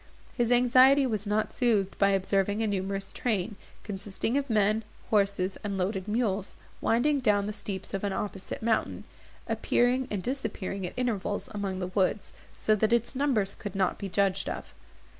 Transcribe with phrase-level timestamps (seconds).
[0.35, 5.77] His anxiety was not soothed by observing a numerous train, consisting of men, horses, and
[5.77, 9.03] loaded mules, winding down the steeps of an opposite mountain,
[9.47, 14.09] appearing and disappearing at intervals among the woods, so that its numbers could not be
[14.09, 14.73] judged of.